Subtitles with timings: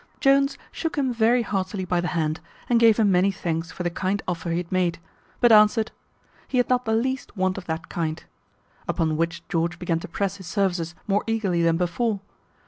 [0.19, 3.91] Jones shook him very heartily by the hand, and gave him many thanks for the
[3.91, 4.97] kind offer he had made;
[5.39, 5.91] but answered,
[6.47, 8.23] "He had not the least want of that kind."
[8.87, 12.19] Upon which George began to press his services more eagerly than before.